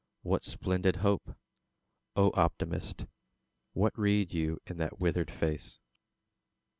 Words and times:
What 0.23 0.43
splendid 0.43 0.95
hope? 1.05 1.35
O 2.15 2.31
Optimist! 2.33 3.05
What 3.73 3.95
read 3.95 4.33
you 4.33 4.57
in 4.65 4.77
that 4.77 4.97
withered 4.97 5.29
face? 5.29 5.79